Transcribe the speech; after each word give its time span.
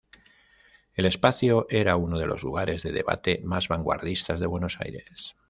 El 0.95 1.05
espacio 1.05 1.67
era 1.69 1.95
uno 1.95 2.17
de 2.17 2.25
los 2.25 2.41
lugares 2.41 2.81
de 2.81 2.91
debate 2.91 3.39
más 3.43 3.67
vanguardistas 3.67 4.39
de 4.39 4.47
Buenos 4.47 4.79
Aires. 4.81 5.35